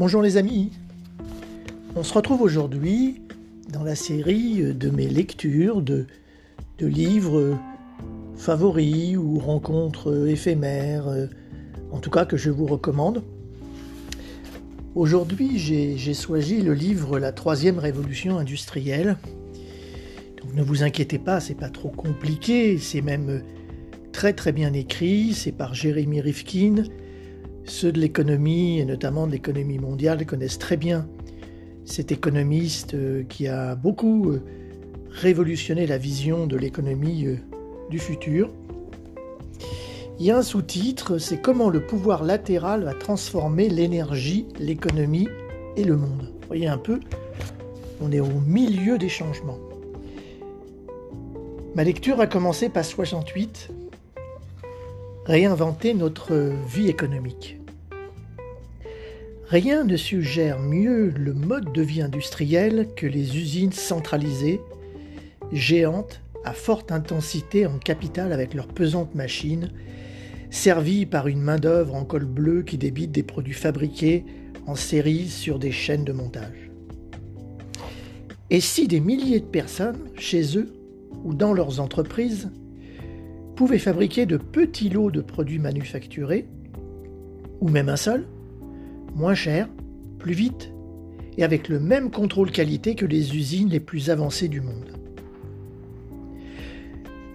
Bonjour 0.00 0.22
les 0.22 0.38
amis, 0.38 0.70
on 1.94 2.02
se 2.02 2.14
retrouve 2.14 2.40
aujourd'hui 2.40 3.20
dans 3.70 3.82
la 3.82 3.94
série 3.94 4.72
de 4.72 4.88
mes 4.88 5.06
lectures 5.06 5.82
de, 5.82 6.06
livres 6.80 7.58
favoris 8.34 9.18
ou 9.18 9.38
rencontres 9.38 10.26
éphémères, 10.26 11.04
en 11.90 11.98
tout 11.98 12.08
cas 12.08 12.24
que 12.24 12.38
je 12.38 12.48
vous 12.48 12.64
recommande. 12.64 13.22
Aujourd'hui 14.94 15.58
j'ai 15.58 16.14
choisi 16.14 16.62
le 16.62 16.72
livre 16.72 17.18
La 17.18 17.32
troisième 17.32 17.78
révolution 17.78 18.38
industrielle. 18.38 19.18
Donc 20.40 20.54
ne 20.54 20.62
vous 20.62 20.82
inquiétez 20.82 21.18
pas, 21.18 21.40
c'est 21.40 21.52
pas 21.52 21.68
trop 21.68 21.90
compliqué, 21.90 22.78
c'est 22.78 23.02
même 23.02 23.42
très 24.12 24.32
très 24.32 24.52
bien 24.52 24.72
écrit, 24.72 25.34
c'est 25.34 25.52
par 25.52 25.74
Jérémy 25.74 26.22
Rifkin 26.22 26.84
ceux 27.64 27.92
de 27.92 28.00
l'économie, 28.00 28.78
et 28.78 28.84
notamment 28.84 29.26
de 29.26 29.32
l'économie 29.32 29.78
mondiale, 29.78 30.26
connaissent 30.26 30.58
très 30.58 30.76
bien 30.76 31.06
cet 31.84 32.12
économiste 32.12 32.94
euh, 32.94 33.24
qui 33.24 33.48
a 33.48 33.74
beaucoup 33.74 34.30
euh, 34.30 34.42
révolutionné 35.10 35.86
la 35.86 35.98
vision 35.98 36.46
de 36.46 36.56
l'économie 36.56 37.26
euh, 37.26 37.36
du 37.90 37.98
futur. 37.98 38.50
Il 40.18 40.26
y 40.26 40.30
a 40.30 40.36
un 40.36 40.42
sous-titre, 40.42 41.18
c'est 41.18 41.40
comment 41.40 41.70
le 41.70 41.80
pouvoir 41.80 42.22
latéral 42.22 42.84
va 42.84 42.94
transformer 42.94 43.68
l'énergie, 43.68 44.46
l'économie 44.58 45.28
et 45.76 45.84
le 45.84 45.96
monde. 45.96 46.32
Voyez 46.46 46.68
un 46.68 46.78
peu, 46.78 47.00
on 48.00 48.12
est 48.12 48.20
au 48.20 48.40
milieu 48.46 48.98
des 48.98 49.08
changements. 49.08 49.58
Ma 51.74 51.84
lecture 51.84 52.20
a 52.20 52.26
commencé 52.26 52.68
par 52.68 52.84
68, 52.84 53.70
réinventer 55.24 55.94
notre 55.94 56.52
vie 56.66 56.88
économique. 56.88 57.59
Rien 59.50 59.82
ne 59.82 59.96
suggère 59.96 60.60
mieux 60.60 61.08
le 61.08 61.34
mode 61.34 61.72
de 61.72 61.82
vie 61.82 62.02
industriel 62.02 62.86
que 62.94 63.08
les 63.08 63.36
usines 63.36 63.72
centralisées, 63.72 64.60
géantes, 65.50 66.20
à 66.44 66.52
forte 66.52 66.92
intensité 66.92 67.66
en 67.66 67.78
capital 67.78 68.32
avec 68.32 68.54
leurs 68.54 68.68
pesantes 68.68 69.16
machines, 69.16 69.72
servies 70.50 71.04
par 71.04 71.26
une 71.26 71.40
main-d'œuvre 71.40 71.96
en 71.96 72.04
col 72.04 72.26
bleu 72.26 72.62
qui 72.62 72.78
débite 72.78 73.10
des 73.10 73.24
produits 73.24 73.52
fabriqués 73.52 74.24
en 74.68 74.76
série 74.76 75.26
sur 75.26 75.58
des 75.58 75.72
chaînes 75.72 76.04
de 76.04 76.12
montage. 76.12 76.70
Et 78.50 78.60
si 78.60 78.86
des 78.86 79.00
milliers 79.00 79.40
de 79.40 79.46
personnes, 79.46 79.98
chez 80.16 80.56
eux 80.56 80.72
ou 81.24 81.34
dans 81.34 81.54
leurs 81.54 81.80
entreprises, 81.80 82.52
pouvaient 83.56 83.78
fabriquer 83.78 84.26
de 84.26 84.36
petits 84.36 84.90
lots 84.90 85.10
de 85.10 85.20
produits 85.20 85.58
manufacturés, 85.58 86.46
ou 87.60 87.68
même 87.68 87.88
un 87.88 87.96
seul, 87.96 88.28
moins 89.14 89.34
cher, 89.34 89.68
plus 90.18 90.34
vite, 90.34 90.72
et 91.36 91.44
avec 91.44 91.68
le 91.68 91.80
même 91.80 92.10
contrôle 92.10 92.50
qualité 92.50 92.94
que 92.94 93.06
les 93.06 93.36
usines 93.36 93.68
les 93.68 93.80
plus 93.80 94.10
avancées 94.10 94.48
du 94.48 94.60
monde. 94.60 94.96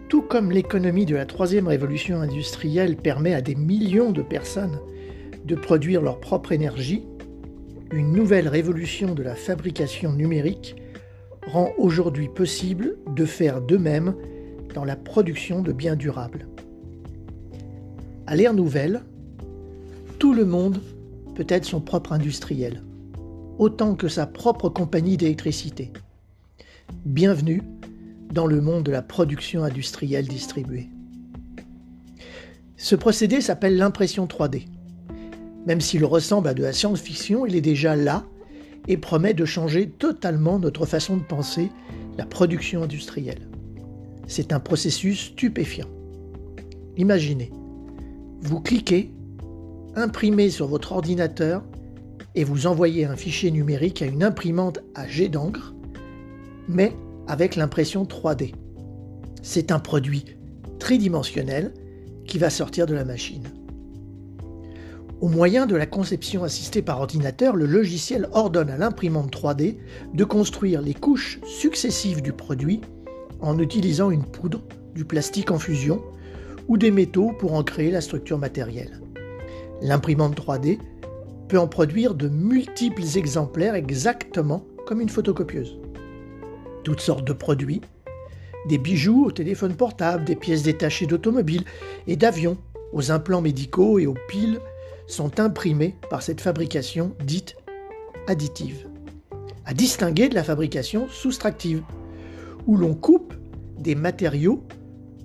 Tout 0.10 0.22
comme 0.22 0.52
l'économie 0.52 1.06
de 1.06 1.16
la 1.16 1.26
troisième 1.26 1.68
révolution 1.68 2.22
industrielle 2.22 2.96
permet 2.96 3.34
à 3.34 3.42
des 3.42 3.56
millions 3.56 4.12
de 4.12 4.22
personnes 4.22 4.80
de 5.46 5.56
produire 5.56 6.02
leur 6.02 6.20
propre 6.20 6.52
énergie, 6.52 7.04
une 7.92 8.12
nouvelle 8.12 8.48
révolution 8.48 9.14
de 9.14 9.24
la 9.24 9.36
fabrication 9.36 10.14
numérique 10.14 10.76
rend 11.48 11.72
aujourd'hui 11.78 12.30
possible 12.30 12.98
de 13.16 13.26
faire 13.26 13.62
de 13.62 13.78
même 13.78 14.16
dans 14.74 14.84
la 14.84 14.96
production 14.96 15.62
de 15.62 15.72
biens 15.72 15.96
durables. 15.96 16.48
À 18.28 18.36
l'ère 18.36 18.54
nouvelle, 18.54 19.02
tout 20.20 20.34
le 20.34 20.46
monde 20.46 20.80
peut 21.36 21.46
être 21.50 21.66
son 21.66 21.82
propre 21.82 22.14
industriel, 22.14 22.82
autant 23.60 23.96
que 23.96 24.08
sa 24.08 24.26
propre 24.26 24.70
compagnie 24.70 25.18
d'électricité. 25.18 25.92
Bienvenue 27.06 27.62
dans 28.34 28.48
le 28.48 28.62
monde 28.62 28.84
de 28.84 28.92
la 28.92 29.02
production 29.02 29.64
industrielle 29.64 30.28
distribuée. 30.28 30.90
Ce 32.78 32.96
procédé 32.96 33.42
s'appelle 33.42 33.78
l'impression 33.78 34.26
3D. 34.26 34.66
Même 35.66 35.82
s'il 35.82 36.06
ressemble 36.06 36.48
à 36.48 36.54
de 36.54 36.64
la 36.64 36.74
science-fiction, 36.74 37.46
il 37.46 37.56
est 37.56 37.62
déjà 37.62 37.96
là 37.96 38.26
et 38.88 38.98
promet 38.98 39.34
de 39.34 39.46
changer 39.46 39.90
totalement 39.90 40.58
notre 40.60 40.86
façon 40.86 41.18
de 41.18 41.24
penser 41.24 41.70
la 42.18 42.26
production 42.26 42.84
industrielle. 42.84 43.50
C'est 44.28 44.54
un 44.54 44.60
processus 44.60 45.32
stupéfiant. 45.32 45.90
Imaginez, 46.98 47.52
vous 48.42 48.62
cliquez, 48.62 49.12
imprimez 49.96 50.50
sur 50.50 50.68
votre 50.68 50.92
ordinateur 50.92 51.64
et 52.36 52.44
vous 52.44 52.68
envoyez 52.68 53.06
un 53.06 53.16
fichier 53.16 53.52
numérique 53.52 54.02
à 54.02 54.06
une 54.06 54.24
imprimante 54.24 54.80
à 54.94 55.08
jet 55.08 55.30
d'encre, 55.30 55.74
mais 56.68 56.94
avec 57.28 57.56
l'impression 57.56 58.04
3D. 58.04 58.54
C'est 59.42 59.72
un 59.72 59.80
produit 59.80 60.26
tridimensionnel 60.80 61.74
qui 62.26 62.38
va 62.38 62.50
sortir 62.50 62.86
de 62.86 62.94
la 62.94 63.06
machine. 63.06 63.48
Au 65.22 65.30
moyen 65.30 65.66
de 65.66 65.76
la 65.76 65.86
conception 65.86 66.44
assistée 66.44 66.82
par 66.82 67.00
ordinateur, 67.00 67.56
le 67.56 67.66
logiciel 67.66 68.28
ordonne 68.34 68.70
à 68.70 68.78
l'imprimante 68.78 69.34
3D 69.34 69.78
de 70.14 70.24
construire 70.26 70.82
les 70.82 70.94
couches 70.94 71.40
successives 71.46 72.22
du 72.22 72.34
produit 72.34 72.82
en 73.40 73.58
utilisant 73.60 74.12
une 74.12 74.26
poudre, 74.26 74.62
du 74.94 75.06
plastique 75.06 75.52
en 75.52 75.60
fusion 75.60 76.02
ou 76.68 76.78
des 76.78 76.92
métaux 76.92 77.32
pour 77.40 77.54
en 77.54 77.64
créer 77.64 77.92
la 77.92 78.02
structure 78.02 78.38
matérielle. 78.38 79.00
L'imprimante 79.82 80.40
3D 80.40 80.80
peut 81.48 81.60
en 81.60 81.68
produire 81.68 82.16
de 82.16 82.28
multiples 82.28 83.18
exemplaires 83.18 83.76
exactement 83.76 84.66
comme 84.86 85.02
une 85.02 85.10
photocopieuse. 85.10 85.78
Toutes 86.84 87.02
sortes 87.02 87.26
de 87.26 87.34
produits, 87.34 87.82
des 88.68 88.78
bijoux 88.78 89.26
aux 89.26 89.32
téléphones 89.32 89.76
portables, 89.76 90.26
des 90.26 90.36
pièces 90.36 90.64
détachées 90.64 91.06
d'automobiles 91.06 91.66
et 92.08 92.16
d'avions, 92.16 92.58
aux 92.94 93.12
implants 93.12 93.42
médicaux 93.42 94.00
et 94.00 94.08
aux 94.08 94.16
piles, 94.28 94.60
sont 95.08 95.40
imprimés 95.40 95.96
par 96.10 96.22
cette 96.22 96.42
fabrication 96.42 97.14
dite 97.24 97.56
additive, 98.28 98.88
à 99.66 99.74
distinguer 99.74 100.30
de 100.30 100.36
la 100.36 100.44
fabrication 100.44 101.08
soustractive, 101.10 101.84
où 102.66 102.78
l'on 102.78 102.96
coupe 102.96 103.34
des 103.78 103.96
matériaux 103.96 104.64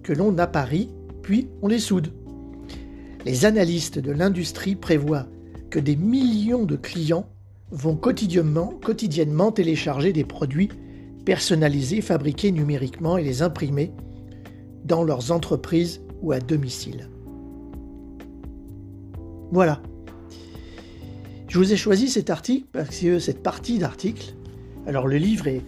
que 0.02 0.12
l'on 0.12 0.36
apparie, 0.38 0.90
puis 1.22 1.48
on 1.62 1.68
les 1.68 1.78
soude. 1.78 2.12
Les 3.24 3.44
analystes 3.44 3.98
de 3.98 4.12
l'industrie 4.12 4.76
prévoient 4.76 5.26
que 5.70 5.78
des 5.78 5.96
millions 5.96 6.64
de 6.64 6.76
clients 6.76 7.26
vont 7.70 7.96
quotidiennement, 7.96 9.52
télécharger 9.52 10.12
des 10.12 10.24
produits 10.24 10.70
personnalisés, 11.24 12.00
fabriqués 12.00 12.50
numériquement 12.50 13.18
et 13.18 13.22
les 13.22 13.42
imprimer 13.42 13.92
dans 14.84 15.04
leurs 15.04 15.30
entreprises 15.30 16.00
ou 16.22 16.32
à 16.32 16.40
domicile. 16.40 17.08
Voilà. 19.52 19.82
Je 21.48 21.58
vous 21.58 21.72
ai 21.72 21.76
choisi 21.76 22.08
cet 22.08 22.30
article 22.30 22.66
parce 22.72 22.98
que 22.98 23.18
cette 23.18 23.42
partie 23.42 23.78
d'article, 23.78 24.34
alors 24.86 25.06
le 25.06 25.16
livre 25.16 25.46
est 25.46 25.62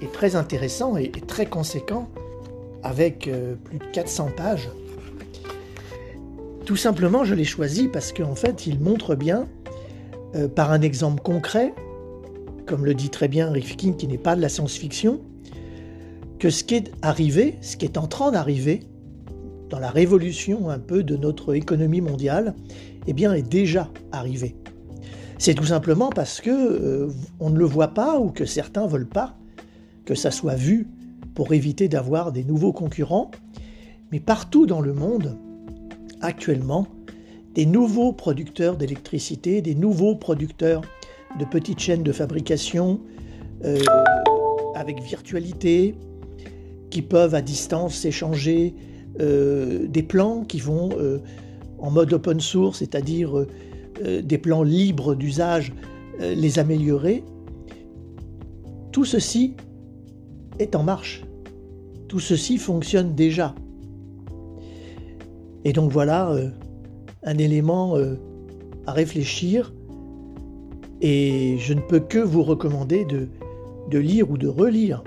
est 0.00 0.12
très 0.12 0.36
intéressant 0.36 0.96
et, 0.96 1.10
très 1.10 1.46
conséquent, 1.46 2.08
avec 2.82 3.28
euh, 3.28 3.54
plus 3.56 3.78
de 3.78 3.84
400 3.92 4.30
pages. 4.36 4.68
Tout 6.68 6.76
simplement, 6.76 7.24
je 7.24 7.34
l'ai 7.34 7.46
choisi 7.46 7.88
parce 7.88 8.12
qu'en 8.12 8.34
fait, 8.34 8.66
il 8.66 8.78
montre 8.78 9.14
bien, 9.14 9.46
euh, 10.34 10.48
par 10.48 10.70
un 10.70 10.82
exemple 10.82 11.22
concret, 11.22 11.72
comme 12.66 12.84
le 12.84 12.92
dit 12.92 13.08
très 13.08 13.26
bien 13.26 13.50
Rifkin, 13.50 13.94
qui 13.94 14.06
n'est 14.06 14.18
pas 14.18 14.36
de 14.36 14.42
la 14.42 14.50
science-fiction, 14.50 15.22
que 16.38 16.50
ce 16.50 16.64
qui 16.64 16.74
est 16.74 16.92
arrivé, 17.00 17.56
ce 17.62 17.78
qui 17.78 17.86
est 17.86 17.96
en 17.96 18.06
train 18.06 18.32
d'arriver, 18.32 18.82
dans 19.70 19.78
la 19.78 19.88
révolution 19.88 20.68
un 20.68 20.78
peu 20.78 21.02
de 21.02 21.16
notre 21.16 21.54
économie 21.54 22.02
mondiale, 22.02 22.54
eh 23.06 23.14
bien, 23.14 23.32
est 23.32 23.40
déjà 23.40 23.88
arrivé. 24.12 24.54
C'est 25.38 25.54
tout 25.54 25.64
simplement 25.64 26.10
parce 26.10 26.42
que 26.42 26.50
euh, 26.50 27.08
on 27.40 27.48
ne 27.48 27.58
le 27.58 27.64
voit 27.64 27.94
pas 27.94 28.20
ou 28.20 28.28
que 28.28 28.44
certains 28.44 28.86
veulent 28.86 29.08
pas 29.08 29.38
que 30.04 30.14
ça 30.14 30.30
soit 30.30 30.56
vu 30.56 30.86
pour 31.34 31.54
éviter 31.54 31.88
d'avoir 31.88 32.30
des 32.30 32.44
nouveaux 32.44 32.74
concurrents, 32.74 33.30
mais 34.12 34.20
partout 34.20 34.66
dans 34.66 34.82
le 34.82 34.92
monde, 34.92 35.38
actuellement, 36.20 36.86
des 37.54 37.66
nouveaux 37.66 38.12
producteurs 38.12 38.76
d'électricité, 38.76 39.62
des 39.62 39.74
nouveaux 39.74 40.14
producteurs 40.14 40.82
de 41.38 41.44
petites 41.44 41.80
chaînes 41.80 42.02
de 42.02 42.12
fabrication 42.12 43.00
euh, 43.64 43.78
avec 44.74 45.02
virtualité, 45.02 45.94
qui 46.90 47.02
peuvent 47.02 47.34
à 47.34 47.42
distance 47.42 47.96
s'échanger 47.96 48.74
euh, 49.20 49.86
des 49.88 50.02
plans 50.02 50.44
qui 50.44 50.60
vont 50.60 50.90
euh, 50.98 51.18
en 51.78 51.90
mode 51.90 52.12
open 52.12 52.40
source, 52.40 52.78
c'est-à-dire 52.78 53.46
des 54.22 54.38
plans 54.38 54.62
libres 54.62 55.16
d'usage, 55.16 55.72
les 56.20 56.60
améliorer. 56.60 57.24
Tout 58.92 59.04
ceci 59.04 59.54
est 60.60 60.76
en 60.76 60.84
marche. 60.84 61.24
Tout 62.06 62.20
ceci 62.20 62.58
fonctionne 62.58 63.16
déjà. 63.16 63.54
Et 65.64 65.72
donc 65.72 65.90
voilà 65.90 66.30
euh, 66.30 66.48
un 67.24 67.38
élément 67.38 67.96
euh, 67.96 68.14
à 68.86 68.92
réfléchir 68.92 69.72
Et 71.00 71.56
je 71.58 71.74
ne 71.74 71.80
peux 71.80 72.00
que 72.00 72.18
vous 72.18 72.42
recommander 72.42 73.04
de, 73.04 73.28
de 73.90 73.98
lire 73.98 74.30
ou 74.30 74.38
de 74.38 74.48
relire 74.48 75.02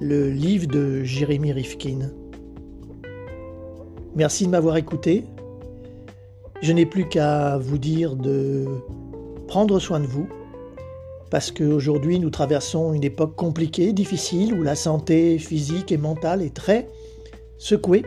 le 0.00 0.30
livre 0.30 0.66
de 0.68 1.02
Jérémy 1.02 1.52
Rifkin. 1.52 2.10
Merci 4.14 4.46
de 4.46 4.50
m'avoir 4.50 4.76
écouté. 4.76 5.24
Je 6.60 6.72
n'ai 6.72 6.86
plus 6.86 7.08
qu'à 7.08 7.58
vous 7.58 7.78
dire 7.78 8.16
de 8.16 8.66
prendre 9.46 9.78
soin 9.78 10.00
de 10.00 10.06
vous, 10.06 10.28
parce 11.30 11.50
qu'aujourd'hui 11.50 12.18
nous 12.18 12.30
traversons 12.30 12.92
une 12.92 13.04
époque 13.04 13.36
compliquée, 13.36 13.92
difficile, 13.92 14.54
où 14.54 14.62
la 14.62 14.74
santé 14.74 15.38
physique 15.38 15.92
et 15.92 15.96
mentale 15.96 16.42
est 16.42 16.54
très 16.54 16.88
secouée, 17.58 18.02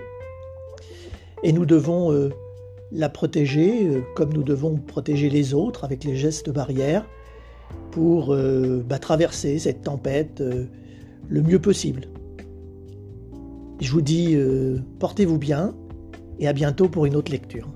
et 1.44 1.52
nous 1.52 1.66
devons 1.66 2.12
euh, 2.12 2.30
la 2.92 3.10
protéger 3.10 3.88
euh, 3.88 4.02
comme 4.16 4.34
nous 4.34 4.44
devons 4.44 4.76
protéger 4.76 5.30
les 5.30 5.54
autres 5.54 5.84
avec 5.84 6.04
les 6.04 6.16
gestes 6.16 6.50
barrières 6.50 7.06
pour 7.92 8.34
euh, 8.34 8.84
bah, 8.88 9.00
traverser 9.00 9.60
cette 9.60 9.82
tempête 9.82 10.44
le 11.28 11.42
mieux 11.42 11.60
possible. 11.60 12.08
Je 13.80 13.92
vous 13.92 14.02
dis 14.02 14.38
portez-vous 15.00 15.40
bien 15.40 15.74
et 16.40 16.48
à 16.48 16.54
bientôt 16.54 16.88
pour 16.88 17.06
une 17.06 17.16
autre 17.16 17.32
lecture. 17.32 17.68